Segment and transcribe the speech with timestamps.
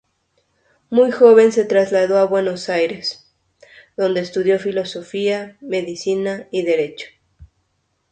[0.89, 3.31] Muy joven se trasladó a Buenos Aires,
[3.95, 7.05] donde estudió Filosofía, Medicina y Derecho.